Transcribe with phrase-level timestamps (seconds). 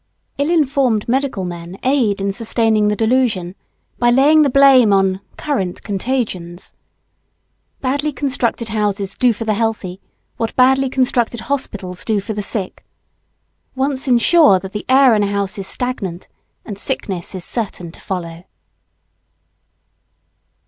[0.39, 3.53] Ill informed medical men aid in sustaining the delusion,
[3.99, 6.73] by laying the blame on "current contagions."
[7.81, 10.01] Badly constructed houses do for the healthy
[10.37, 12.83] what badly constructed hospitals do for the sick.
[13.75, 16.27] Once insure that the air in a house is stagnant,
[16.65, 18.45] and sickness is certain to follow.